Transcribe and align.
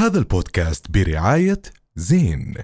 هذا 0.00 0.18
البودكاست 0.18 0.90
برعاية 0.90 1.62
زين. 1.96 2.54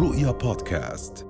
رؤيا 0.00 0.30
بودكاست. 0.30 1.26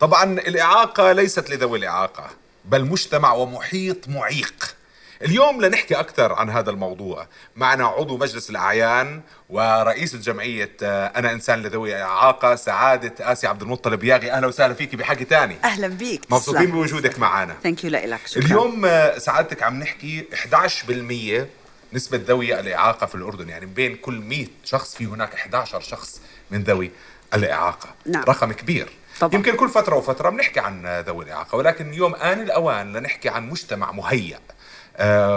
طبعا 0.00 0.24
الإعاقة 0.24 1.12
ليست 1.12 1.50
لذوي 1.50 1.78
الإعاقة 1.78 2.30
بل 2.64 2.84
مجتمع 2.84 3.32
ومحيط 3.32 4.08
معيق. 4.08 4.76
اليوم 5.24 5.60
لنحكي 5.64 5.94
أكثر 5.94 6.32
عن 6.32 6.50
هذا 6.50 6.70
الموضوع. 6.70 7.26
معنا 7.56 7.86
عضو 7.86 8.16
مجلس 8.16 8.50
الأعيان 8.50 9.20
ورئيس 9.48 10.16
جمعية 10.16 10.70
آه، 10.82 11.06
أنا 11.06 11.32
إنسان 11.32 11.62
لذوي 11.62 12.02
إعاقة 12.02 12.54
سعادة 12.54 13.32
آسي 13.32 13.46
عبد 13.46 13.62
المطلب. 13.62 14.04
ياغي 14.04 14.32
أهلا 14.32 14.46
وسهلا 14.46 14.74
فيك 14.74 14.94
بحكي 14.94 15.24
تاني. 15.24 15.56
أهلا 15.64 15.88
بيك 15.88 16.20
مبسوطين 16.30 16.70
بوجودك 16.70 17.18
معنا. 17.18 17.56
ثانك 17.62 17.84
يو 17.84 17.90
لك 17.90 18.20
شكرا. 18.26 18.44
اليوم 18.44 18.84
آه، 18.84 19.18
سعادتك 19.18 19.62
عم 19.62 19.78
نحكي 19.78 20.24
11% 20.34 21.46
نسبة 21.92 22.20
ذوي 22.26 22.60
الإعاقة 22.60 23.06
في 23.06 23.14
الأردن. 23.14 23.48
يعني 23.48 23.66
بين 23.66 23.96
كل 23.96 24.14
100 24.14 24.46
شخص 24.64 24.94
في 24.96 25.06
هناك 25.06 25.34
11 25.34 25.80
شخص 25.80 26.20
من 26.50 26.62
ذوي 26.62 26.90
الإعاقة. 27.34 27.88
نعم. 28.06 28.22
رقم 28.24 28.52
كبير. 28.52 28.88
طبعاً. 29.20 29.34
يمكن 29.34 29.56
كل 29.56 29.68
فترة 29.68 29.96
وفترة 29.96 30.30
بنحكي 30.30 30.60
عن 30.60 31.00
ذوي 31.06 31.24
الإعاقة 31.24 31.56
ولكن 31.56 31.90
اليوم 31.90 32.14
آن 32.14 32.40
الأوان 32.40 32.92
لنحكي 32.92 33.28
عن 33.28 33.48
مجتمع 33.50 33.92
مهيأ. 33.92 34.38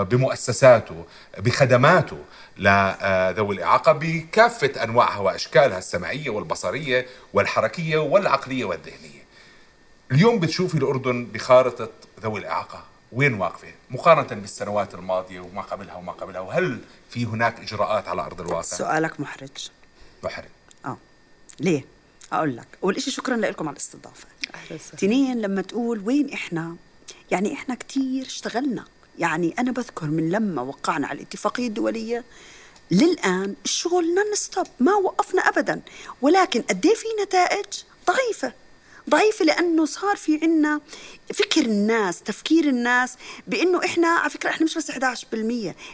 بمؤسساته 0.04 1.06
بخدماته. 1.38 2.18
لذوي 2.58 3.56
الإعاقة 3.56 3.92
بكافة 3.92 4.84
أنواعها 4.84 5.20
وأشكالها 5.20 5.78
السمعية 5.78 6.30
والبصرية 6.30 7.06
والحركية 7.34 7.98
والعقلية 7.98 8.66
والذهنية. 8.66 9.26
اليوم 10.12 10.40
بتشوفي 10.40 10.76
الأردن 10.76 11.26
بخارطة 11.26 11.90
ذوي 12.22 12.40
الإعاقة. 12.40 12.84
وين 13.12 13.34
واقفة؟ 13.34 13.68
مقارنة 13.90 14.42
بالسنوات 14.42 14.94
الماضية 14.94 15.40
وما 15.40 15.62
قبلها 15.62 15.96
وما 15.96 16.12
قبلها. 16.12 16.42
وهل 16.42 16.80
في 17.10 17.26
هناك 17.26 17.60
إجراءات 17.60 18.08
على 18.08 18.22
أرض 18.22 18.42
الواقع؟ 18.42 18.62
سؤالك 18.62 19.20
محرج. 19.20 19.70
محرج. 20.24 20.46
آه. 20.86 20.98
ليه؟ 21.60 21.86
أقول 22.34 22.58
لك. 22.58 22.68
أول 22.84 23.02
شيء 23.02 23.14
شكرا 23.14 23.38
لكم 23.38 23.68
على 23.68 23.78
وسهلا. 23.78 24.98
تنين 24.98 25.42
لما 25.42 25.62
تقول 25.62 26.00
وين 26.00 26.34
إحنا؟ 26.34 26.76
يعني 27.32 27.54
إحنا 27.54 27.76
كتير 27.76 28.26
اشتغلنا. 28.26 28.86
يعني 29.20 29.56
أنا 29.60 29.72
بذكر 29.72 30.06
من 30.06 30.30
لما 30.30 30.62
وقعنا 30.62 31.08
على 31.08 31.18
الاتفاقية 31.18 31.68
الدولية 31.68 32.24
للآن 32.92 33.56
الشغل 33.66 34.16
نون 34.16 34.36
ستوب 34.36 34.68
ما 34.80 34.96
وقفنا 34.96 35.42
ابدا. 35.42 35.82
ولكن 36.22 36.62
قد 36.62 36.86
إيه 36.86 36.96
في 36.96 37.06
نتائج 37.24 37.66
ضعيفة. 38.08 38.54
ضعيفة 39.10 39.46
لأنه 39.46 39.86
صار 39.86 40.16
في 40.16 40.40
عنا 40.44 40.82
فكر 41.34 41.62
الناس 41.62 42.22
تفكير 42.22 42.68
الناس 42.68 43.16
بأنه 43.48 43.86
إحنا 43.86 44.08
على 44.08 44.30
فكرة 44.30 44.50
إحنا 44.50 44.66
مش 44.66 44.78
بس 44.78 44.92
11% 44.92 44.96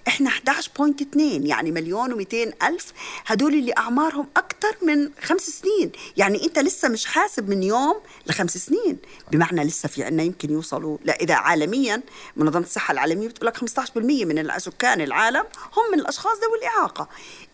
إحنا 0.08 0.30
11.2 0.30 1.18
يعني 1.18 1.72
مليون 1.72 2.14
و 2.14 2.24
ألف 2.64 2.94
هدول 3.26 3.54
اللي 3.54 3.74
أعمارهم 3.78 4.28
أكثر 4.38 4.78
من 4.82 5.10
خمس 5.22 5.42
سنين. 5.42 5.92
يعني 6.18 6.44
أنت 6.46 6.60
لسه 6.60 6.90
مش 6.90 7.06
حاسب 7.06 7.50
من 7.50 7.64
يوم 7.64 7.96
لخمس 8.28 8.58
سنين. 8.58 8.98
بمعنى 9.32 9.64
لسه 9.64 9.90
في 9.90 10.04
عنا 10.04 10.24
يمكن 10.24 10.52
يوصلوا 10.52 10.98
لا 11.06 11.22
إذا 11.22 11.34
عالميا 11.34 12.02
منظمة 12.36 12.64
الصحة 12.64 12.92
العالمية 12.92 13.28
بتقول 13.28 13.48
لك 13.48 13.58
15% 13.58 13.98
من 13.98 14.60
سكان 14.60 15.02
العالم 15.02 15.44
هم 15.78 15.92
من 15.92 16.00
الأشخاص 16.00 16.38
ذوي 16.38 16.58
الإعاقة. 16.58 17.08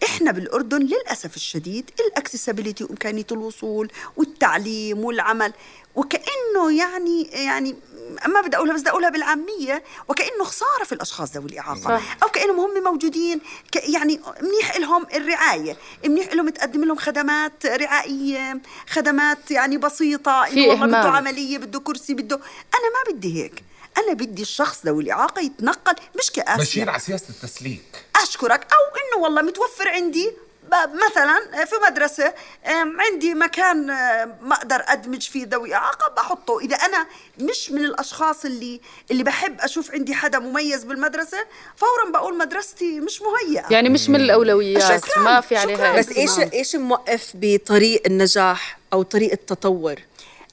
إحنا 0.03 0.31
بالأردن 0.31 0.81
للأسف 0.81 1.35
الشديد 1.35 1.91
الأكسسبيليتي 1.99 2.83
وإمكانية 2.83 3.27
الوصول 3.31 3.91
والتعليم 4.17 5.05
والعمل 5.05 5.46
وكأنه 5.95 6.77
يعني 6.77 7.23
يعني 7.23 7.75
ما 8.27 8.41
بدي 8.41 8.57
أقولها 8.57 8.73
بس 8.75 8.81
بدي 8.81 8.89
أقولها 8.89 9.09
بالعامية 9.09 9.83
وكأنه 10.07 10.43
خسارة 10.43 10.83
في 10.85 10.91
الأشخاص 10.91 11.31
ذوي 11.31 11.45
الإعاقة. 11.45 11.81
صح. 11.81 12.17
أو 12.23 12.27
كأنهم 12.27 12.59
هم 12.59 12.83
موجودين 12.83 13.41
ك 13.71 13.75
يعني 13.75 14.21
منيح 14.41 14.77
لهم 14.77 15.05
الرعاية 15.15 15.77
منيح 16.05 16.33
لهم 16.33 16.49
تقدم 16.49 16.83
لهم 16.85 16.97
خدمات 16.97 17.65
رعائية 17.65 18.61
خدمات 18.89 19.51
يعني 19.51 19.77
بسيطة 19.77 20.45
في 20.45 20.53
انه 20.53 20.67
والله 20.67 20.87
بده. 20.87 20.97
عملية 21.09 21.57
بده 21.57 21.79
كرسي 21.79 22.13
بده. 22.13 22.35
أنا 22.75 22.89
ما 23.11 23.13
بدي 23.13 23.43
هيك. 23.43 23.63
أنا 23.97 24.13
بدي 24.13 24.41
الشخص 24.41 24.85
ذوي 24.85 25.03
الإعاقة 25.03 25.41
يتنقل 25.41 25.95
مش 26.19 26.31
كأسيا. 26.31 26.57
ماشيين 26.57 26.89
على 26.89 26.99
سياسة 26.99 27.29
التسليك. 27.29 28.05
أشكرك. 28.23 28.61
أو 28.61 28.97
إنه 28.97 29.23
والله 29.23 29.41
متوفر 29.41 29.89
عندي 29.89 30.31
مثلا 30.75 31.65
في 31.65 31.75
مدرسة 31.89 32.33
عندي 32.99 33.33
مكان 33.33 33.85
ما 34.41 34.55
أقدر 34.55 34.83
أدمج 34.87 35.21
فيه 35.21 35.47
ذوي 35.47 35.73
إعاقة 35.75 36.13
بحطه 36.17 36.59
إذا 36.59 36.75
أنا 36.75 37.07
مش 37.39 37.71
من 37.71 37.85
الأشخاص 37.85 38.45
اللي 38.45 38.81
اللي 39.11 39.23
بحب 39.23 39.61
أشوف 39.61 39.91
عندي 39.91 40.13
حدا 40.13 40.39
مميز 40.39 40.83
بالمدرسة 40.83 41.37
فورا 41.75 42.11
بقول 42.13 42.37
مدرستي 42.37 42.99
مش 42.99 43.21
مهيئة 43.21 43.65
يعني 43.71 43.89
مش 43.89 44.09
من 44.09 44.15
الأولويات 44.15 45.01
شكراً، 45.05 45.23
ما 45.23 45.41
في 45.41 45.47
شكراً. 45.55 45.59
عليها 45.61 45.99
بس 45.99 46.09
إيش 46.09 46.29
اهتمام. 46.29 46.49
إيش 46.53 46.75
موقف 46.75 47.31
بطريق 47.35 48.01
النجاح 48.05 48.77
أو 48.93 49.03
طريق 49.03 49.31
التطور 49.31 49.95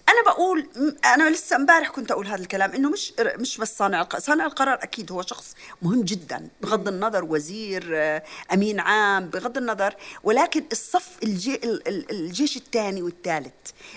أنا 0.09 0.23
بقول 0.35 0.69
أنا 1.05 1.31
لسه 1.31 1.57
امبارح 1.57 1.89
كنت 1.89 2.11
أقول 2.11 2.27
هذا 2.27 2.43
الكلام 2.43 2.71
إنه 2.73 2.91
مش 2.91 3.13
مش 3.21 3.59
بس 3.59 3.79
صانع 3.79 4.01
القرار 4.03 4.21
صانع 4.23 4.47
القرار 4.47 4.75
أكيد 4.83 5.13
هو 5.13 5.23
شخص 5.23 5.55
مهم 5.83 6.03
جدا 6.03 6.49
بغض 6.63 6.89
النظر 6.89 7.25
وزير 7.25 7.91
آه، 7.95 8.23
أمين 8.53 8.81
عام 8.81 9.27
بغض 9.27 9.59
النظر 9.59 9.95
ولكن 10.25 10.65
الصف 10.73 11.09
الجي 11.23 11.55
ال- 11.55 11.89
ال- 11.89 12.11
الجيش 12.11 12.57
الثاني 12.57 13.03
والثالث 13.03 13.53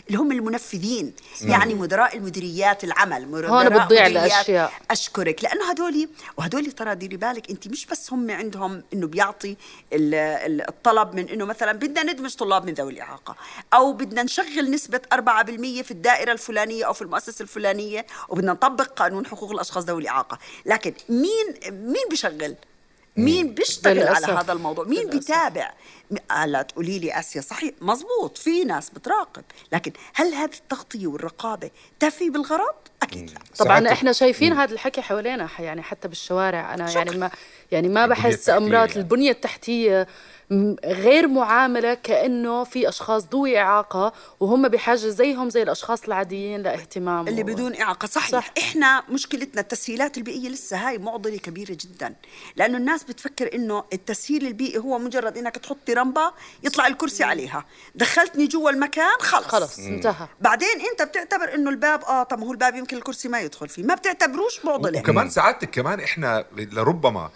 اللي 0.08 0.18
هم 0.18 0.32
المنفذين 0.32 1.14
يعني 1.42 1.74
مدراء 1.74 2.18
المديريات 2.18 2.84
العمل 2.84 3.28
مدراء 3.28 3.52
هون 3.52 3.70
بتضيع 3.70 4.08
الأشياء. 4.08 4.74
أشكرك 4.92 5.44
لأنه 5.44 5.70
هدول 5.70 6.10
وهدول 6.38 6.72
ترى 6.72 6.96
ديري 6.96 7.18
بالك 7.18 7.50
أنت 7.50 7.68
مش 7.68 7.86
بس 7.86 8.14
هم 8.14 8.32
عندهم 8.32 8.84
إنه 8.94 9.08
بيعطي 9.08 9.58
ال- 9.94 10.14
ال- 10.16 10.68
الطلب 10.70 11.14
من 11.16 11.30
إنه 11.30 11.46
مثلا 11.46 11.72
بدنا 11.72 12.04
ندمج 12.04 12.36
طلاب 12.36 12.66
من 12.66 12.74
ذوي 12.74 12.94
الإعاقة 12.94 13.36
أو 13.74 13.94
بدنا 13.94 14.24
نشغل 14.24 14.72
نسبة 14.72 15.02
4% 15.14 15.18
في 15.82 15.92
الدائرة 15.98 16.32
الفلانية 16.32 16.86
أو 16.86 16.94
في 16.94 17.02
المؤسسة 17.02 17.44
الفلانية 17.44 18.06
وبدنا 18.30 18.52
نطبق 18.52 18.86
قانون 18.86 19.26
حقوق 19.26 19.52
الأشخاص 19.52 19.84
ذوي 19.84 20.02
الإعاقة. 20.02 20.38
لكن 20.66 20.94
مين 21.10 21.46
مين 21.72 22.04
بيشغل 22.10 22.56
مين 23.18 23.54
بيشتغل 23.54 24.08
على. 24.08 24.26
هذا 24.26 24.54
الموضوع؟ 24.54 24.86
مين 24.86 25.00
للأسف. 25.00 25.18
بيتابع؟ 25.18 25.74
هلا 26.32 26.62
تقولي 26.62 27.00
لي 27.00 27.20
أسيا؟ 27.20 27.42
صحيح 27.42 27.72
مزبوط 27.82 28.38
في 28.38 28.64
ناس 28.64 28.90
بتراقب. 28.90 29.44
لكن 29.72 29.92
هل 30.14 30.34
هذه 30.34 30.54
التغطية 30.54 31.08
والرقابة 31.08 31.72
تفي 32.00 32.30
بالغرض؟ 32.30 32.76
أكيد 33.04 33.30
لا. 33.30 33.40
طبعا 33.58 33.92
إحنا 33.92 34.12
شايفين 34.12 34.54
هذا 34.54 34.74
الحكي 34.74 35.02
حوالينا 35.02 35.50
يعني 35.60 35.82
حتى 35.82 36.08
بالشوارع. 36.08 36.74
أنا 36.74 36.88
شكراً. 36.88 37.04
يعني 37.04 37.18
ما 37.18 37.32
يعني 37.72 37.90
ما 37.90 38.08
بحس 38.08 38.50
أمراض 38.50 38.88
يعني. 38.90 39.00
البنية 39.02 39.32
التحتية 39.32 40.08
م- 40.50 40.76
غير 40.86 41.28
معاملة 41.28 41.94
كأنه 41.94 42.64
في 42.64 42.90
أشخاص 42.90 43.26
ذوي 43.34 43.60
إعاقة 43.60 44.14
وهم 44.40 44.68
بحاجة 44.68 44.96
زيهم 44.98 45.50
زي 45.50 45.64
الأشخاص 45.64 46.04
العاديين 46.04 46.62
لاهتمام 46.62 47.28
اللي 47.28 47.42
و- 47.42 47.46
بدون 47.46 47.76
إعاقة. 47.76 48.06
صحيح. 48.08 48.30
صح. 48.32 48.40
صح. 48.48 48.52
إحنا 48.58 49.04
مشكلتنا 49.10 49.62
التسهيلات 49.62 50.18
البيئية 50.18 50.50
لسه 50.50 50.78
هاي 50.78 50.98
معضلة 50.98 51.38
كبيرة 51.38 51.72
جدا. 51.82 52.16
لأنه 52.56 52.78
الناس 52.78 53.04
بتفكر 53.04 53.56
إنه 53.56 53.84
التسهيل 53.94 54.48
البيئي 54.48 54.78
هو 54.78 55.00
مجرد 55.00 55.38
إنك 55.38 55.58
تحطي 55.58 55.94
رمبة 55.94 56.32
يطلع 56.64 56.88
الكرسي 56.88 57.24
عليها. 57.24 57.66
دخلتني 57.96 58.48
جوا 58.48 58.70
المكان 58.70 59.18
خلص. 59.20 59.46
خلص 59.48 59.80
انتهى. 59.80 60.28
بعدين 60.42 60.68
أنت 60.92 61.02
بتعتبر 61.10 61.56
إنه 61.56 61.70
الباب 61.70 62.04
آه 62.04 62.24
طب 62.24 62.40
ما 62.40 62.46
هو 62.48 62.52
الباب 62.52 62.76
يمكن 62.76 62.98
الكرسي 62.98 63.28
ما 63.30 63.40
يدخل 63.40 63.70
فيه. 63.70 63.84
ما 63.84 63.96
بتعتبروش 63.96 64.66
معضلة. 64.66 65.00
وكمان 65.00 65.30
سعادتك 65.30 65.70
كمان 65.72 66.00
إحنا 66.00 66.46
لربما 66.58 67.30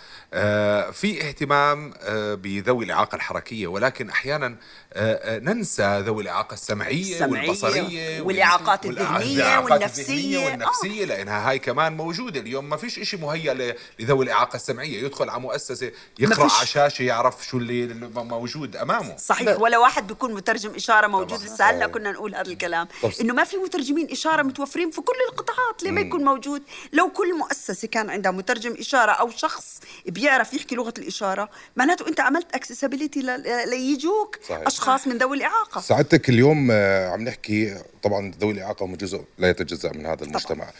في 0.91 1.21
اهتمام 1.21 1.93
آه، 2.01 2.33
بذوي 2.33 2.85
الإعاقة 2.85 3.15
الحركية 3.15 3.67
ولكن 3.67 4.09
أحيانا 4.09 4.55
آه، 4.93 5.35
آه، 5.35 5.39
ننسى 5.39 5.99
ذوي 5.99 6.23
الإعاقة 6.23 6.53
السمعية, 6.53 7.13
السمعية 7.13 7.49
والبصرية 7.49 8.21
والإعاقات 8.21 8.85
الذهنية 8.85 9.59
والنفسية. 9.59 10.45
والنفسية 10.45 11.05
لأنها 11.05 11.49
هاي 11.49 11.59
كمان 11.59 11.97
موجودة 11.97 12.39
اليوم. 12.39 12.69
ما 12.69 12.77
فيش 12.77 12.99
إشي 12.99 13.17
مهيأ 13.17 13.75
لذوي 13.99 14.25
الإعاقة 14.25 14.55
السمعية. 14.55 15.03
يدخل 15.03 15.29
على 15.29 15.41
مؤسسة 15.41 15.91
يقرأ 16.19 16.47
فيش. 16.47 16.57
على 16.57 16.67
شاشة 16.67 17.03
يعرف 17.03 17.45
شو 17.45 17.57
اللي 17.57 17.93
موجود 18.15 18.75
أمامه. 18.75 19.17
صحيح 19.17 19.59
ولا 19.59 19.77
واحد 19.77 20.07
بيكون 20.07 20.33
مترجم 20.33 20.75
إشارة 20.75 21.07
موجود. 21.07 21.43
لسه 21.43 21.65
هلا 21.65 21.87
كنا 21.87 22.11
نقول 22.11 22.35
هذا 22.35 22.51
الكلام. 22.51 22.87
إنه 23.21 23.33
ما 23.33 23.43
في 23.43 23.57
مترجمين 23.57 24.11
إشارة 24.11 24.43
متوفرين 24.43 24.91
في 24.91 25.01
كل 25.01 25.17
القطاعات 25.29 25.83
ليه 25.83 25.91
ما 25.91 26.01
يكون 26.01 26.23
موجود؟ 26.23 26.63
لو 26.93 27.09
كل 27.09 27.37
مؤسسة 27.37 27.87
كان 27.87 28.09
عندها 28.09 28.31
مترجم 28.31 28.75
إشارة 28.79 29.11
أو 29.11 29.29
شخص 29.29 29.79
بيعرف 30.21 30.53
يحكي 30.53 30.75
لغة 30.75 30.93
الإشارة 30.97 31.49
معناته 31.75 32.07
أنت 32.07 32.19
عملت 32.19 32.55
accessibility 32.55 33.21
ليجوك 33.65 34.39
صحيح. 34.49 34.67
أشخاص 34.67 35.07
من 35.07 35.17
ذوي 35.17 35.37
الإعاقة. 35.37 35.81
سعادتك 35.81 36.29
اليوم 36.29 36.67
آه، 36.71 37.09
عم 37.09 37.21
نحكي 37.21 37.81
طبعا 38.03 38.31
ذوي 38.41 38.53
الإعاقة 38.53 38.85
هم 38.85 38.95
جزء 38.95 39.23
لا 39.37 39.49
يتجزأ 39.49 39.91
من 39.91 40.05
هذا 40.05 40.23
المجتمع. 40.23 40.71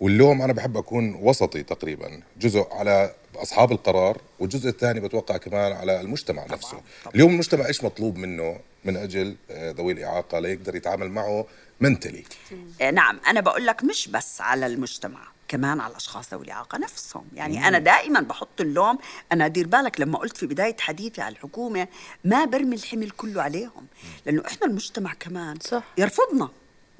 واليوم 0.00 0.42
أنا 0.42 0.52
بحب 0.52 0.76
أكون 0.76 1.14
وسطي 1.14 1.62
تقريبا 1.62 2.20
جزء 2.38 2.66
على 2.70 3.14
أصحاب 3.36 3.72
القرار 3.72 4.20
والجزء 4.38 4.68
الثاني 4.68 5.00
بتوقع 5.00 5.36
كمان 5.36 5.72
على 5.72 6.00
المجتمع 6.00 6.46
نفسه. 6.50 6.68
طبعاً. 7.04 7.14
اليوم 7.14 7.30
المجتمع 7.30 7.66
إيش 7.66 7.84
مطلوب 7.84 8.16
منه 8.16 8.60
من 8.84 8.96
أجل 8.96 9.36
آه، 9.50 9.70
ذوي 9.70 9.92
الإعاقة 9.92 10.38
ليقدر 10.38 10.76
يتعامل 10.76 11.10
معه 11.10 11.46
منتلي 11.80 12.24
نعم 12.92 13.20
أنا 13.26 13.40
بقول 13.40 13.66
لك 13.66 13.84
مش 13.84 14.08
بس 14.08 14.40
على 14.40 14.66
المجتمع. 14.66 15.37
كمان 15.48 15.80
على 15.80 15.90
الأشخاص 15.90 16.34
ذوي 16.34 16.44
الإعاقة 16.44 16.78
نفسهم. 16.78 17.24
يعني 17.34 17.68
أنا 17.68 17.78
دائما 17.78 18.20
بحط 18.20 18.60
اللوم 18.60 18.98
أنا 19.32 19.48
دير 19.48 19.66
بالك 19.66 20.00
لما 20.00 20.18
قلت 20.18 20.36
في 20.36 20.46
بداية 20.46 20.76
حديثي 20.80 21.20
على 21.20 21.32
الحكومة 21.32 21.88
ما 22.24 22.44
برمي 22.44 22.76
الحمل 22.76 23.10
كله 23.10 23.42
عليهم. 23.42 23.86
لأنه 24.26 24.42
إحنا 24.46 24.66
المجتمع 24.66 25.14
كمان 25.14 25.58
صح. 25.60 25.82
يرفضنا 25.98 26.48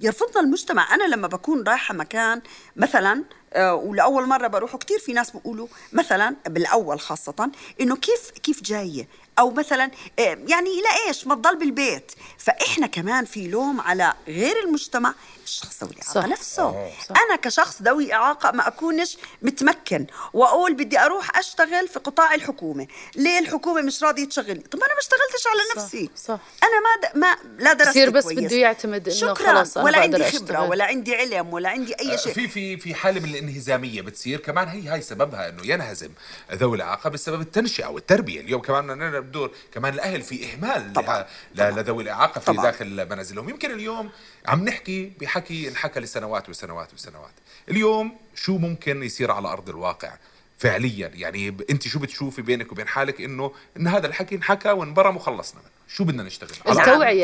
يرفضنا 0.00 0.40
المجتمع. 0.40 0.94
أنا 0.94 1.04
لما 1.04 1.28
بكون 1.28 1.62
رايحة 1.62 1.94
مكان 1.94 2.42
مثلا 2.76 3.24
آه، 3.52 3.74
ولأول 3.74 4.26
مرة 4.26 4.46
بروحه 4.46 4.78
كتير 4.78 4.98
في 4.98 5.12
ناس 5.12 5.30
بيقولوا 5.30 5.68
مثلا 5.92 6.36
بالأول 6.46 7.00
خاصة 7.00 7.50
إنه 7.80 7.96
كيف 7.96 8.30
كيف 8.30 8.62
جاية؟ 8.62 9.08
أو 9.38 9.50
مثلا 9.50 9.90
آه، 10.18 10.38
يعني 10.48 10.70
لا 10.82 11.08
إيش 11.08 11.26
ما 11.26 11.34
تضل 11.34 11.56
بالبيت 11.56 12.12
فإحنا 12.38 12.86
كمان 12.86 13.24
في 13.24 13.48
لوم 13.48 13.80
على 13.80 14.12
غير 14.28 14.56
المجتمع 14.64 15.14
الشخص 15.44 15.82
ذوي 15.84 15.92
الإعاقة 15.92 16.20
صح. 16.20 16.26
نفسه 16.26 16.90
صح. 17.08 17.22
أنا 17.22 17.36
كشخص 17.36 17.82
ذوي 17.82 18.12
إعاقة 18.14 18.50
ما 18.50 18.68
أكونش 18.68 19.16
متمكن 19.42 20.06
وأقول 20.32 20.74
بدي 20.74 20.98
أروح 20.98 21.38
أشتغل 21.38 21.88
في 21.88 21.98
قطاع 21.98 22.34
الحكومة 22.34 22.86
ليه 23.16 23.38
الحكومة 23.38 23.80
مش 23.80 24.02
راضية 24.02 24.24
تشغلني 24.24 24.60
طب 24.60 24.78
أنا 24.78 24.94
ما 24.94 25.00
اشتغلتش 25.00 25.46
على 25.46 25.60
صح، 25.76 25.82
نفسي 25.82 26.10
صح. 26.16 26.38
أنا 26.62 26.80
ما 26.80 27.08
د... 27.08 27.18
ما 27.18 27.36
لا 27.64 27.72
درست 27.72 27.90
بصير 27.90 28.10
بس 28.10 28.24
كويس. 28.24 28.38
بده 28.38 28.56
يعتمد 28.56 29.08
إنه 29.08 29.16
شكرا 29.16 29.34
خلص 29.34 29.76
أنا 29.76 29.86
ولا 29.86 29.98
بقدر 29.98 30.22
عندي 30.24 30.38
خبرة 30.38 30.52
أشتغل. 30.52 30.70
ولا 30.70 30.84
عندي 30.84 31.14
علم 31.14 31.52
ولا 31.52 31.68
عندي 31.68 31.94
أي 32.00 32.18
شيء 32.18 32.32
في 32.32 32.48
في 32.48 32.76
في 32.76 32.94
حالة 32.94 33.20
من 33.20 33.28
الانهزامية 33.28 34.02
بتصير 34.02 34.40
كمان 34.40 34.68
هي 34.68 34.88
هاي 34.88 35.02
سببها 35.02 35.48
إنه 35.48 35.66
ينهزم 35.66 36.10
ذوي 36.52 36.76
الإعاقة 36.76 37.10
بسبب 37.10 37.40
التنشئة 37.40 37.86
والتربية 37.86 38.40
اليوم 38.40 38.60
كمان 38.60 38.90
بدنا 39.28 39.46
بدور 39.46 39.50
كمان 39.72 39.94
الأهل 39.94 40.22
في 40.22 40.52
إهمال 40.52 40.92
طبعاً. 40.92 41.26
لذوي 41.54 42.02
الإعاقة 42.02 42.38
في 42.38 42.46
طبعاً. 42.52 42.64
داخل 42.64 43.08
منازلهم 43.10 43.48
يمكن 43.48 43.70
اليوم 43.70 44.10
عم 44.46 44.64
نحكي 44.64 45.12
بحكي 45.20 45.68
انحكى 45.68 46.00
لسنوات 46.00 46.48
وسنوات 46.48 46.94
وسنوات 46.94 47.32
اليوم 47.68 48.16
شو 48.34 48.58
ممكن 48.58 49.02
يصير 49.02 49.30
على 49.30 49.48
أرض 49.48 49.68
الواقع 49.68 50.12
فعليا 50.58 51.10
يعني 51.14 51.56
أنت 51.70 51.88
شو 51.88 51.98
بتشوفي 51.98 52.42
بينك 52.42 52.72
وبين 52.72 52.88
حالك 52.88 53.20
إنه 53.20 53.52
إن 53.76 53.86
هذا 53.86 54.06
الحكي 54.06 54.34
انحكى 54.34 54.70
وانبرم 54.70 55.16
وخلصنا 55.16 55.60
منه 55.60 55.70
شو 55.88 56.04
بدنا 56.04 56.22
نشتغل 56.22 56.50
نعم. 56.66 56.76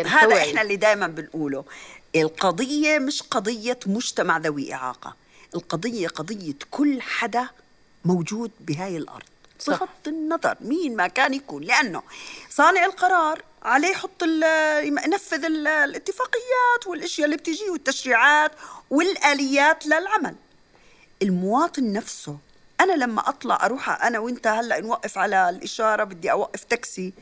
هذا. 0.06 0.42
إحنا 0.42 0.62
اللي 0.62 0.76
دائما 0.76 1.06
بنقوله 1.06 1.64
القضية 2.16 2.98
مش 2.98 3.22
قضية 3.22 3.78
مجتمع 3.86 4.38
ذوي 4.38 4.74
إعاقة 4.74 5.16
القضية 5.54 6.08
قضية 6.08 6.54
كل 6.70 7.02
حدا 7.02 7.48
موجود 8.04 8.50
بهاي 8.60 8.96
الأرض 8.96 9.22
صح. 9.22 9.33
بغض 9.68 9.88
النظر 10.06 10.56
مين 10.60 10.96
ما 10.96 11.06
كان 11.08 11.34
يكون 11.34 11.62
لأنه 11.62 12.02
صانع 12.50 12.84
القرار 12.84 13.42
عليه 13.62 13.88
يحط 13.88 14.22
ينفذ 14.22 15.44
ال- 15.44 15.66
الاتفاقيات 15.66 16.86
والأشياء 16.86 17.24
اللي 17.24 17.36
بتجي 17.36 17.70
والتشريعات 17.70 18.52
والآليات 18.90 19.86
للعمل. 19.86 20.34
المواطن 21.22 21.92
نفسه 21.92 22.38
أنا 22.80 22.92
لما 22.92 23.28
أطلع 23.28 23.58
أروح 23.64 24.04
أنا 24.04 24.18
وأنت 24.18 24.46
هلأ 24.46 24.80
نوقف 24.80 25.18
على 25.18 25.48
الإشارة 25.48 26.04
بدي 26.04 26.30
أوقف 26.32 26.64
تاكسي. 26.64 27.12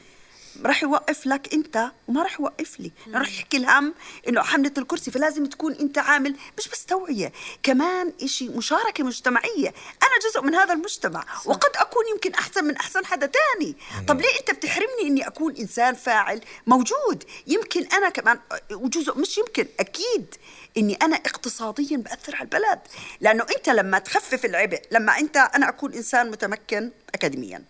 راح 0.65 0.83
يوقف 0.83 1.27
لك 1.27 1.55
انت 1.55 1.91
وما 2.09 2.23
راح 2.23 2.41
يوقف 2.41 2.81
لي. 2.81 2.93
راح 3.15 3.29
يحكي 3.29 3.57
الهم 3.57 3.95
انه 4.29 4.43
حملة 4.43 4.73
الكرسي 4.79 5.11
فلازم 5.11 5.47
تكون 5.47 5.73
انت 5.75 5.99
عامل 5.99 6.37
مش 6.59 6.69
بس 6.69 6.87
توعية 6.87 7.33
كمان 7.63 8.13
إشي 8.23 8.49
مشاركة 8.49 9.05
مجتمعية. 9.05 9.69
أنا 10.03 10.31
جزء 10.31 10.43
من 10.43 10.55
هذا 10.55 10.73
المجتمع 10.75 11.25
وقد 11.45 11.71
أكون 11.77 12.05
يمكن 12.13 12.35
أحسن 12.35 12.65
من 12.65 12.77
أحسن 12.77 13.07
حدا 13.07 13.27
تاني. 13.27 13.77
طب 14.09 14.21
ليه 14.21 14.39
أنت 14.41 14.51
بتحرمني 14.51 15.03
إني 15.03 15.27
أكون 15.27 15.57
إنسان 15.57 15.95
فاعل 15.95 16.41
موجود؟ 16.67 17.25
يمكن 17.47 17.87
أنا 17.87 18.09
كمان 18.09 18.39
وجزء 18.73 19.19
مش 19.19 19.39
يمكن 19.39 19.67
أكيد 19.81 20.35
إني 20.77 20.95
أنا 20.95 21.17
اقتصاديا 21.17 21.97
بأثر 21.97 22.37
على 22.37 22.45
البلد. 22.45 22.79
لأنه 23.21 23.47
أنت 23.57 23.69
لما 23.69 23.99
تخفف 23.99 24.45
العبء 24.45 24.83
لما 24.91 25.19
أنت 25.19 25.37
أنا 25.37 25.69
أكون 25.69 25.93
إنسان 25.95 26.31
متمكن 26.31 26.91
اكاديميا 27.15 27.65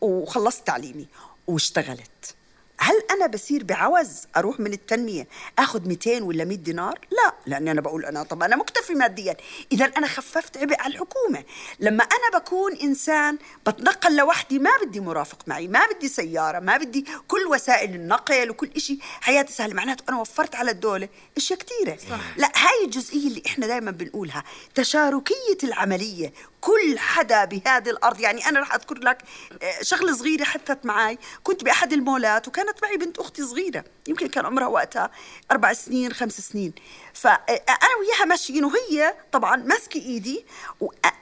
وخلصت 0.00 0.66
تعليمي 0.66 1.06
واشتغلت. 1.48 2.34
هل 2.78 2.94
أنا 3.10 3.26
بصير 3.26 3.64
بعوز 3.64 4.22
أروح 4.36 4.60
من 4.60 4.72
التنمية 4.72 5.28
أخذ 5.58 5.88
200 5.88 6.22
ولا 6.22 6.44
100 6.44 6.56
دينار؟ 6.56 6.98
لا 7.10 7.34
لأني 7.46 7.70
أنا 7.70 7.80
بقول 7.80 8.04
أنا 8.04 8.22
طب 8.22 8.42
أنا 8.42 8.56
مكتفي 8.56 8.94
ماديا. 8.94 9.36
اذا 9.72 9.84
أنا 9.84 10.06
خففت 10.06 10.56
عبء 10.56 10.80
على 10.80 10.94
الحكومة. 10.94 11.44
لما 11.80 12.04
أنا 12.04 12.38
بكون 12.38 12.76
إنسان 12.76 13.38
بتنقل 13.66 14.16
لوحدي 14.16 14.58
ما 14.58 14.70
بدي 14.84 15.00
مرافق 15.00 15.38
معي 15.46 15.68
ما 15.68 15.80
بدي 15.94 16.08
سيارة 16.08 16.58
ما 16.58 16.76
بدي 16.76 17.06
كل 17.28 17.46
وسائل 17.46 17.94
النقل 17.94 18.50
وكل 18.50 18.80
شيء 18.80 18.98
حياتي 19.20 19.52
سهلة 19.52 19.74
معناته 19.74 20.04
أنا 20.08 20.20
وفرت 20.20 20.54
على 20.54 20.70
الدولة 20.70 21.08
أشياء 21.36 21.58
كثيره 21.58 21.96
صح. 22.10 22.20
لا 22.36 22.52
هاي 22.56 22.84
الجزئية 22.84 23.28
اللي 23.28 23.42
إحنا 23.46 23.66
دائما 23.66 23.90
بنقولها. 23.90 24.44
تشاركية 24.74 25.58
العملية. 25.64 26.32
كل 26.60 26.98
حدا 26.98 27.44
بهذه 27.44 27.90
الأرض 27.90 28.20
يعني 28.20 28.48
أنا 28.48 28.60
رح 28.60 28.74
أذكر 28.74 28.98
لك 28.98 29.18
آه، 29.62 29.82
شغلة 29.82 30.12
صغيرة 30.16 30.44
حدثت 30.44 30.86
معي 30.86 31.18
كنت 31.42 31.64
بأحد 31.64 31.92
المولات 31.92 32.48
وكانت 32.66 32.82
معي 32.84 32.96
بنت 32.96 33.18
أختي 33.18 33.42
صغيرة 33.42 33.84
يمكن 34.08 34.28
كان 34.28 34.46
عمرها 34.46 34.66
وقتها 34.66 35.10
أربع 35.50 35.72
سنين 35.72 36.12
خمس 36.12 36.40
سنين. 36.40 36.72
فانا 37.12 37.96
وياها 38.00 38.24
ماشيين 38.24 38.64
وهي 38.64 39.14
طبعا 39.32 39.56
ماسكة 39.56 40.00
إيدي 40.00 40.44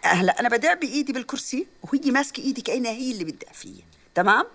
هلأ 0.02 0.40
أنا 0.40 0.48
بدع 0.48 0.74
بإيدي 0.74 1.12
بالكرسي 1.12 1.66
وهي 1.82 2.10
ماسكة 2.10 2.40
إيدي 2.40 2.60
كأنها 2.60 2.90
هي 2.90 3.12
اللي 3.12 3.24
بدع 3.24 3.52
فيي 3.52 3.84
تمام؟ 4.14 4.46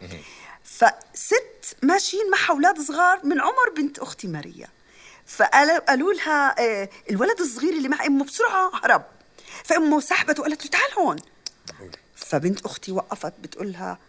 فست 0.64 1.76
ماشيين 1.84 2.30
معها 2.32 2.50
أولاد 2.50 2.82
صغار 2.82 3.26
من 3.26 3.42
عمر 3.42 3.70
بنت 3.78 4.00
أختي 4.00 4.28
ماريا. 4.28 4.68
فقالوا 5.26 5.80
قالوا 5.80 6.14
لها 6.14 6.56
آه، 6.60 6.90
الولد 7.10 7.40
الصغير 7.40 7.74
اللي 7.74 7.90
مع 7.90 8.06
أمه 8.06 8.26
بسرعة 8.26 8.72
هرب. 8.84 9.04
فأمه 9.64 10.00
سحبت 10.00 10.40
وقالت 10.40 10.66
له 10.66 10.72
تعال 10.72 10.94
هون. 11.00 11.18
فبنت 12.16 12.66
أختي 12.66 12.92
وقفت 12.92 13.34
بتقول 13.40 13.72
لها 13.72 14.00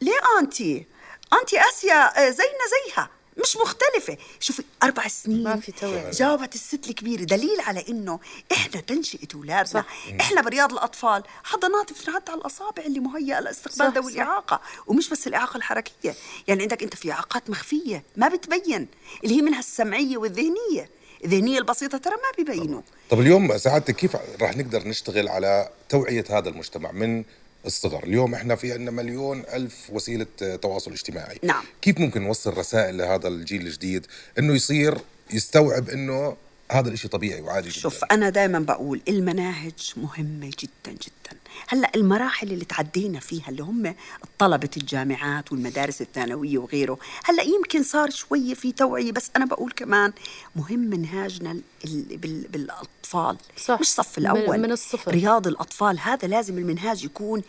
ليه 0.00 0.20
آنتي؟ 0.40 0.86
أنتي 1.32 1.60
آسيا 1.60 2.26
آه، 2.26 2.30
زينا 2.30 2.64
زيها 2.86 3.10
مش 3.42 3.56
مختلفة. 3.56 4.16
شوفي 4.40 4.62
أربع 4.82 5.08
سنين 5.08 5.44
ما 5.44 5.60
في 5.60 5.72
توعية. 5.72 6.10
جاوبت 6.10 6.54
الست 6.54 6.86
الكبيرة. 6.88 7.22
دليل 7.24 7.60
على 7.60 7.84
إنه 7.88 8.20
إحنا 8.52 8.80
تنشئة 8.80 9.28
أولادنا 9.34 9.64
صح. 9.64 9.86
إحنا 10.20 10.40
برياض 10.42 10.72
الأطفال. 10.72 11.22
حضانات 11.44 11.92
بتنعد 11.92 12.30
على 12.30 12.40
الأصابع 12.40 12.82
اللي 12.82 13.00
مهيئة 13.00 13.40
لاستقبال 13.40 14.02
ذوي. 14.02 14.12
الإعاقة 14.12 14.60
ومش 14.86 15.08
بس 15.08 15.26
الإعاقة 15.26 15.56
الحركية. 15.56 16.14
يعني 16.48 16.62
عندك 16.62 16.82
أنت 16.82 16.94
في 16.94 17.12
إعاقات 17.12 17.50
مخفية 17.50 18.04
ما 18.16 18.28
بتبين. 18.28 18.88
اللي 19.24 19.36
هي 19.36 19.42
منها 19.42 19.58
السمعية 19.58 20.16
والذهنية. 20.18 20.90
الذهنية 21.24 21.58
البسيطة 21.58 21.98
ترى 21.98 22.14
ما 22.14 22.44
بيبينوا. 22.44 22.82
طب 23.10 23.20
اليوم 23.20 23.58
سعادتك 23.58 23.96
كيف 23.96 24.16
راح 24.40 24.56
نقدر 24.56 24.88
نشتغل 24.88 25.28
على 25.28 25.68
توعية 25.88 26.24
هذا 26.30 26.48
المجتمع؟ 26.48 26.92
من 26.92 27.24
الصغر 27.66 28.04
اليوم 28.04 28.34
إحنا 28.34 28.54
في 28.54 28.72
عندنا 28.72 28.90
مليون 28.90 29.42
ألف 29.52 29.90
وسيلة 29.92 30.26
آه، 30.42 30.56
تواصل 30.56 30.92
اجتماعي 30.92 31.38
نعم. 31.42 31.64
كيف 31.82 31.98
ممكن 31.98 32.22
نوصل 32.22 32.56
رسائل 32.58 32.98
لهذا 32.98 33.28
الجيل 33.28 33.66
الجديد 33.66 34.06
إنه 34.38 34.54
يصير 34.54 34.98
يستوعب 35.32 35.90
إنه 35.90 36.36
هذا 36.72 36.88
الإشي 36.88 37.08
طبيعي 37.08 37.40
وعادي 37.40 37.68
جدا 37.68 37.78
شوف 37.80 38.04
أنا 38.04 38.28
دائما 38.30 38.58
بقول 38.58 39.00
المناهج 39.08 39.92
مهمة 39.96 40.46
جدا 40.60 40.92
جدا 40.92 41.38
هلأ 41.68 41.90
المراحل 41.94 42.52
اللي 42.52 42.64
تعدينا 42.64 43.20
فيها 43.20 43.48
اللي 43.48 43.62
هم 43.62 43.94
طلبة 44.38 44.70
الجامعات 44.76 45.52
والمدارس 45.52 46.00
الثانوية 46.02 46.58
وغيره 46.58 46.98
هلأ 47.24 47.42
يمكن 47.42 47.82
صار 47.82 48.10
شوية 48.10 48.54
في 48.54 48.72
توعية 48.72 49.12
بس 49.12 49.30
أنا 49.36 49.44
بقول 49.44 49.72
كمان 49.72 50.12
مهم 50.56 50.78
منهاجنا 50.78 51.52
ال- 51.52 51.62
ال- 51.84 52.16
بال- 52.16 52.48
بالأطفال 52.48 53.36
صح. 53.64 53.80
مش 53.80 53.86
صف 53.88 54.18
الأول 54.18 54.60
من 54.60 54.72
الصفر. 54.72 55.10
رياض 55.12 55.46
الأطفال 55.46 55.98
هذا 56.00 56.28
لازم 56.28 56.58
المنهاج 56.58 57.04
يكون 57.04 57.42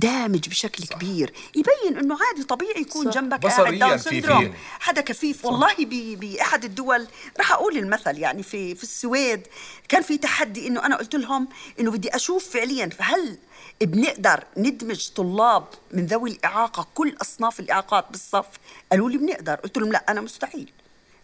دامج 0.00 0.48
بشكل 0.48 0.84
صح. 0.84 0.94
كبير. 0.94 1.32
يبين 1.56 1.98
إنه 1.98 2.16
عادي 2.26 2.44
طبيعي 2.44 2.80
يكون 2.80 3.06
صح. 3.06 3.14
جنبك 3.14 3.46
قاعد 3.46 3.74
داون 3.74 3.98
سندروم 3.98 4.54
حدا 4.80 5.00
كفيف. 5.00 5.44
والله 5.44 5.74
بأحد 6.16 6.64
الدول 6.64 7.06
راح 7.38 7.52
أقول 7.52 7.78
المثل. 7.78 8.18
يعني 8.18 8.42
في 8.42 8.74
في 8.74 8.82
السويد 8.82 9.46
كان 9.88 10.02
في 10.02 10.18
تحدي 10.18 10.66
إنه 10.66 10.86
أنا 10.86 10.96
قلت 10.96 11.14
لهم 11.14 11.48
إنه 11.80 11.90
بدي 11.90 12.16
أشوف 12.16 12.50
فعليا 12.50 12.86
فهل 12.86 13.38
بنقدر 13.80 14.44
ندمج 14.56 15.08
طلاب 15.08 15.64
من 15.92 16.06
ذوي 16.06 16.30
الإعاقة 16.30 16.86
كل 16.94 17.16
أصناف 17.22 17.60
الإعاقات 17.60 18.06
بالصف؟ 18.10 18.46
قالوا 18.90 19.10
لي 19.10 19.18
بنقدر. 19.18 19.54
قلت 19.54 19.78
لهم 19.78 19.92
لا 19.92 20.04
أنا 20.08 20.20
مستحيل. 20.20 20.72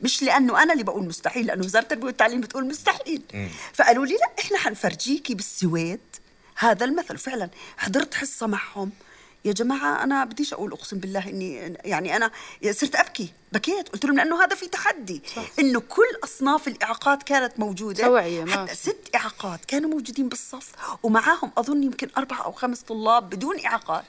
مش 0.00 0.22
لأنه 0.22 0.62
أنا 0.62 0.72
اللي 0.72 0.84
بقول 0.84 1.06
مستحيل 1.06 1.46
لأنه 1.46 1.64
وزارة 1.64 1.82
التربية 1.82 2.04
والتعليم 2.04 2.40
بتقول 2.40 2.68
مستحيل. 2.68 3.22
فقالوا 3.72 4.06
لي 4.06 4.14
لا 4.14 4.30
إحنا 4.38 4.58
حنفرجيكي 4.58 5.34
بالسويد. 5.34 6.00
هذا 6.56 6.84
المثل 6.84 7.18
فعلا. 7.18 7.50
حضرت 7.76 8.14
حصة 8.14 8.46
معهم. 8.46 8.90
يا 9.44 9.52
جماعة 9.52 10.04
أنا 10.04 10.24
بديش 10.24 10.52
أقول 10.52 10.72
أقسم 10.72 10.98
بالله 10.98 11.28
إني 11.28 11.76
يعني 11.84 12.16
أنا 12.16 12.30
صرت 12.70 12.96
أبكي. 12.96 13.32
بكيت. 13.52 13.88
قلت 13.88 14.04
لهم 14.04 14.16
لأنه 14.16 14.44
هذا 14.44 14.56
في 14.56 14.68
تحدي. 14.68 15.22
إنه 15.58 15.80
كل 15.80 16.02
أصناف 16.24 16.68
الإعاقات 16.68 17.22
كانت 17.22 17.58
موجودة. 17.58 18.04
توعية، 18.04 18.44
ما 18.44 18.52
حتى. 18.52 18.74
ست 18.74 19.10
إعاقات 19.14 19.64
كانوا 19.64 19.90
موجودين 19.90 20.28
بالصف. 20.28 20.72
ومعاهم 21.02 21.52
أظن 21.58 21.82
يمكن 21.82 22.08
أربع 22.18 22.44
أو 22.44 22.52
خمس 22.52 22.80
طلاب 22.80 23.30
بدون 23.30 23.64
إعاقات. 23.64 24.04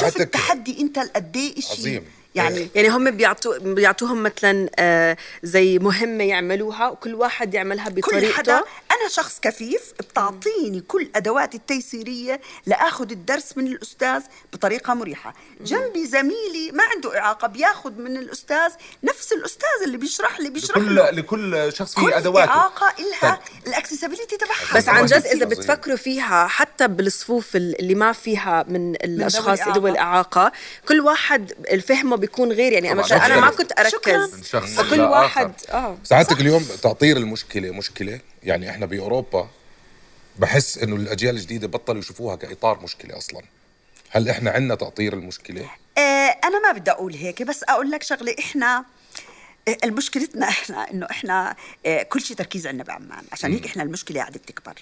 شوف 0.00 0.20
التحدي 0.20 0.80
أنت 0.80 0.98
قد 0.98 1.36
إيه 1.36 1.60
شيء 1.60 1.78
عظيم. 1.78 2.04
يعني 2.34 2.68
يعني 2.74 2.88
هم 2.88 3.10
بيعطوا 3.10 3.58
بيعطوهم 3.58 4.22
مثلا 4.22 4.70
آه، 4.78 5.16
زي 5.42 5.78
مهمة 5.78 6.24
يعملوها 6.24 6.88
وكل 6.88 7.14
واحد 7.14 7.54
يعملها 7.54 7.88
كل 7.88 7.94
بطريقته. 8.00 8.32
حدا 8.32 8.62
أنا 9.04 9.12
شخص 9.12 9.40
كفيف 9.40 9.92
بتعطيني 10.00 10.80
كل 10.80 11.08
ادوات 11.16 11.54
التيسيرية 11.54 12.40
لآخذ 12.66 13.10
الدرس 13.10 13.56
من 13.56 13.66
الأستاذ 13.66 14.22
بطريقة 14.52 14.94
مريحة 14.94 15.34
جنبي 15.60 16.06
زميلي 16.06 16.72
ما 16.72 16.84
عنده 16.94 17.18
إعاقة 17.18 17.48
بياخذ 17.48 17.92
من 17.92 18.16
الأستاذ 18.16 18.70
نفس 19.04 19.32
الأستاذ 19.32 19.82
اللي 19.84 19.96
بيشرح 19.98 20.40
لي 20.40 20.50
بيشرح 20.50 20.76
لكل 20.78 20.94
له 20.94 21.10
لكل 21.10 21.72
شخص 21.72 21.94
كل 21.94 22.06
فيه 22.06 22.18
أدواته 22.18 22.50
إعاقة 22.50 22.94
لها 22.98 23.30
طيب. 23.34 23.38
الاكسسبيليتي 23.66 24.36
تبعها 24.36 24.76
بس 24.76 24.88
عن 24.88 25.06
جد. 25.06 25.26
إذا 25.26 25.44
بتفكروا 25.44 25.96
فيها 25.96 26.46
حتى 26.46 26.88
بالصفوف 26.88 27.56
اللي 27.56 27.94
ما 27.94 28.12
فيها 28.12 28.64
من 28.68 28.94
الأشخاص 28.94 29.60
الإعاقة. 29.60 29.78
ذوي 29.78 29.90
الإعاقة 29.90 30.52
كل 30.88 31.00
واحد 31.00 31.52
فهمه 31.88 32.16
بيكون 32.16 32.52
غير 32.52 32.72
يعني 32.72 32.92
أنا 32.92 33.02
طبعاً. 33.02 33.26
أنا 33.26 33.40
ما. 33.40 33.50
كنت 33.50 33.72
شكراً. 33.88 34.14
أركز 34.14 34.34
من 34.34 34.42
شخص 34.42 34.70
فكل. 34.70 35.00
واحد 35.00 35.52
آه 35.70 35.98
ساعتك 36.04 36.40
اليوم 36.40 36.66
تعطير 36.82 37.16
المشكلة 37.16 37.70
مشكلة 37.70 38.20
يعني 38.42 38.70
إحنا 38.70 38.86
بأوروبا 38.96 39.48
بحس 40.38 40.78
إنه 40.78 40.96
الأجيال 40.96 41.34
الجديدة 41.34 41.68
بطلوا 41.68 41.98
يشوفوها 41.98 42.36
كإطار 42.36 42.80
مشكلة 42.82 43.18
أصلا. 43.18 43.42
هل 44.10 44.28
إحنا 44.28 44.50
عندنا 44.50 44.74
تأطير 44.74 45.12
المشكلة؟ 45.12 45.70
آه 45.98 46.00
أنا 46.44 46.60
ما 46.72 46.78
بدي 46.78 46.90
أقول 46.90 47.14
هيك 47.14 47.42
بس 47.42 47.64
أقول 47.68 47.90
لك 47.90 48.02
شغلة 48.02 48.34
إحنا 48.38 48.84
المشكلتنا 49.84 50.48
إحنا 50.48 50.90
إنه 50.90 51.06
إحنا 51.10 51.56
آه، 51.86 52.02
كل 52.02 52.20
شيء 52.20 52.36
تركيز 52.36 52.66
عندنا 52.66 52.84
بعمان 52.84 53.24
عشان 53.32 53.52
هيك 53.52 53.66
إحنا 53.66 53.82
المشكلة 53.82 54.20
قاعدة 54.20 54.38
بتكبر. 54.38 54.74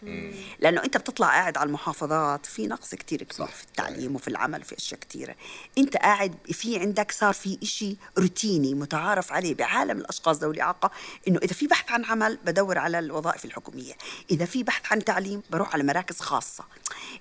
لأنه 0.61 0.85
أنت 0.85 0.97
بتطلع 0.97 1.27
قاعد 1.27 1.57
على 1.59 1.67
المحافظات 1.67 2.47
في 2.47 2.67
نقص 2.67 2.95
كتير 2.95 3.23
كبير 3.23 3.47
في 3.47 3.63
التعليم 3.65 4.15
وفي 4.15 4.29
العمل 4.29 4.61
وفي 4.61 4.79
أشياء 4.79 5.01
كثيره 5.01 5.35
أنت 5.79 5.97
قاعد 5.97 6.35
في 6.53 6.79
عندك 6.79 7.13
صار 7.13 7.33
في 7.33 7.59
إشي 7.63 7.97
روتيني 8.19 8.75
متعارف 8.75 9.33
عليه 9.33 9.55
بعالم 9.55 9.99
الأشخاص 9.99 10.37
ذوي 10.39 10.55
الإعاقة 10.55 10.91
إنه 11.29 11.39
إذا 11.43 11.55
في 11.55 11.67
بحث 11.67 11.91
عن 11.91 12.05
عمل 12.05 12.39
بدور 12.45 12.79
على 12.79 12.99
الوظائف 12.99 13.45
الحكومية. 13.45 13.95
إذا 14.31 14.45
في 14.45 14.63
بحث 14.63 14.93
عن 14.93 15.05
تعليم 15.05 15.43
بروح 15.51 15.75
على 15.75 15.83
مراكز 15.83 16.21
خاصة. 16.21 16.65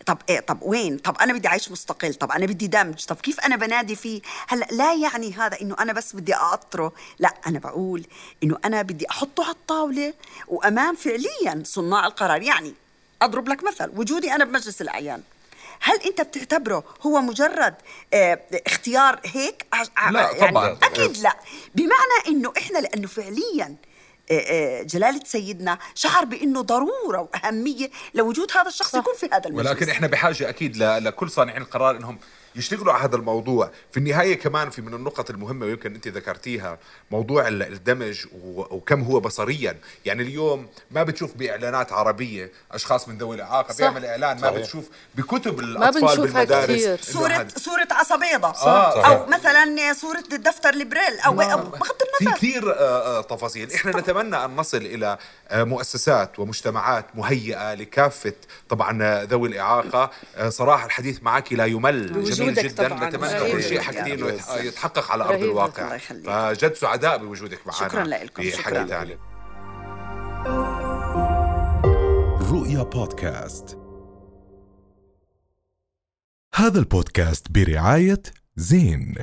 طب 0.05 0.17
إيه 0.29 0.39
طب 0.39 0.61
وين؟ 0.61 0.97
طب 0.97 1.17
أنا 1.17 1.33
بدي 1.33 1.47
أعيش 1.47 1.71
مستقل. 1.71 2.13
طب 2.13 2.31
أنا 2.31 2.45
بدي 2.45 2.67
دمج. 2.67 3.05
طب 3.05 3.15
كيف 3.15 3.39
أنا 3.39 3.55
بنادي 3.55 3.95
فيه؟ 3.95 4.21
هلأ 4.47 4.67
لا 4.71 4.93
يعني 4.93 5.33
هذا 5.33 5.61
إنه 5.61 5.75
أنا 5.79 5.93
بس 5.93 6.15
بدي 6.15 6.35
اقطره 6.35 6.93
لا 7.19 7.33
أنا 7.51 7.59
بقول 7.59 8.05
إنه 8.43 8.57
أنا 8.65 8.81
بدي 8.81 9.09
أحطه 9.09 9.43
على 9.43 9.51
الطاولة 9.53 10.13
وأمام 10.47 10.95
فعليا 10.95 11.63
صناع 11.65 12.07
القرار. 12.07 12.41
يعني 12.41 12.73
أضرب 13.21 13.49
لك 13.49 13.63
مثل 13.63 13.91
وجودي 13.95 14.31
أنا 14.31 14.45
بمجلس 14.45 14.81
الأعيان. 14.81 15.21
هل 15.81 15.99
أنت 16.05 16.21
بتعتبره 16.21 16.83
هو 17.01 17.21
مجرد 17.21 17.75
آه 18.13 18.39
اختيار 18.67 19.19
هيك؟ 19.25 19.65
لا، 20.11 20.31
يعني 20.31 20.51
طبعاً. 20.51 20.77
أكيد 20.83 21.17
لا. 21.17 21.37
بمعنى 21.75 22.27
إنه 22.27 22.53
إحنا 22.57 22.77
لأنه 22.79 23.07
فعليا 23.07 23.75
آه، 24.31 24.39
آه، 24.39 24.83
جلالة 24.83 25.19
سيدنا 25.25 25.77
شعر 25.95 26.25
بأنه 26.25 26.61
ضرورة 26.61 27.29
وأهمية 27.33 27.89
لوجود 28.13 28.51
هذا 28.51 28.67
الشخص 28.67 28.93
يكون 28.95 29.13
في 29.15 29.25
هذا 29.33 29.41
المجلس. 29.49 29.67
ولكن 29.69 29.89
إحنا 29.89 30.07
بحاجة 30.07 30.49
أكيد 30.49 30.77
ل- 30.77 31.03
لكل 31.03 31.29
صانعين 31.31 31.61
القرار 31.61 31.95
إنهم 31.97 32.19
يشتغلوا 32.55 32.93
على 32.93 33.03
هذا 33.03 33.15
الموضوع. 33.15 33.71
في 33.91 33.97
النهاية 33.97 34.33
كمان 34.39 34.69
في 34.69 34.81
من 34.81 34.93
النقط 34.93 35.29
المهمة 35.29 35.65
ويمكن 35.65 35.95
أنت 35.95 36.07
ذكرتيها 36.07 36.77
موضوع 37.11 37.47
ال- 37.47 37.63
الدمج 37.63 38.25
و- 38.43 38.61
وكم 38.75 39.01
هو 39.03 39.19
بصريا. 39.19 39.77
يعني 40.05 40.23
اليوم 40.23 40.67
ما 40.91 41.03
بتشوف 41.03 41.33
بإعلانات 41.35 41.91
عربية 41.93 42.51
أشخاص 42.71 43.07
من 43.07 43.17
ذوي 43.17 43.35
الإعاقة 43.35 43.71
صح. 43.71 43.77
بيعمل 43.77 44.05
إعلان 44.05 44.35
ما 44.41 44.47
صحيح. 44.47 44.57
بتشوف 44.59 44.89
بكتب 45.15 45.59
الأطفال 45.59 46.01
بنشوفها 46.01 46.25
بالمدارس. 46.25 46.71
كتير. 46.81 46.99
صورة 47.01 47.27
هذا- 47.33 47.47
صورة 47.57 47.87
عصا 47.91 48.15
بيضاء 48.17 48.53
صح. 48.53 48.65
أو 49.05 49.25
مثلا 49.25 49.93
صورة 49.93 50.23
دفتر 50.37 50.69
البريل 50.69 51.19
أو, 51.25 51.41
أو 51.41 51.57
بغض 51.57 51.81
في 52.19 52.23
النظر 52.25 52.37
كثير 52.37 52.71
آه، 52.73 53.17
آه، 53.19 53.21
تفاصيل. 53.21 53.71
إحنا 53.73 53.91
نتمنى 53.99 54.45
أن 54.45 54.55
نصل 54.55 54.77
إلى 54.77 55.17
آه، 55.49 55.63
مؤسسات 55.63 56.39
ومجتمعات 56.39 57.05
مهيئة 57.15 57.73
لكافة 57.73 58.33
طبعا 58.69 59.03
آه، 59.03 59.23
ذوي 59.23 59.49
الإعاقة. 59.49 60.11
آه، 60.35 60.49
صراحة 60.49 60.85
الحديث 60.85 61.23
معك 61.23 61.53
لا 61.53 61.65
يمل. 61.65 62.11
جميل 62.43 62.53
جدا. 62.69 62.87
نتمنى 63.07 63.51
كل 63.51 63.63
شيء 63.63 63.71
جداً. 63.73 63.81
حكيتيه 63.81 64.13
إنه 64.13 64.37
يتح- 64.37 64.55
يتحقق 64.55 65.11
على 65.11 65.23
أرض. 65.23 65.41
الواقع 65.43 65.83
الله 65.83 65.95
يخليك. 65.95 66.25
فجد 66.25 66.73
سعداء 66.73 67.17
بوجودك 67.17 67.59
معنا 67.67 67.79
شكراً 67.89 68.03
لكم. 68.03 68.43
شكراً. 68.49 68.85
ثاني 68.85 69.17
رؤيا 72.51 72.83
بودكاست 72.83 73.77
هذا 76.55 76.79
البودكاست 76.79 77.51
برعاية 77.51 78.21
زين 78.55 79.15